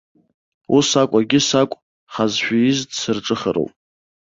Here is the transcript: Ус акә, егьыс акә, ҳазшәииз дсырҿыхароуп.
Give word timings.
Ус 0.75 0.89
акә, 1.01 1.15
егьыс 1.19 1.49
акә, 1.61 1.75
ҳазшәииз 2.13 2.79
дсырҿыхароуп. 2.89 3.71